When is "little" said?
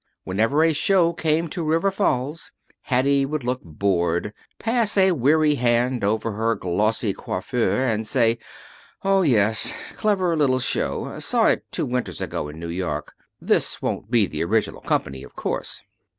10.35-10.57